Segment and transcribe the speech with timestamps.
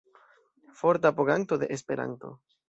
[0.79, 2.27] Forta apoganto de Esperanto.